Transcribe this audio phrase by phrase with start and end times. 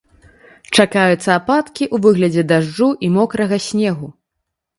[0.75, 4.13] Чакаюцца ападкі ў выглядзе дажджу і мокрага снегу.